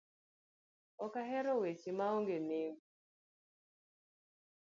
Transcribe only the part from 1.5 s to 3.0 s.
weche maonge nengo.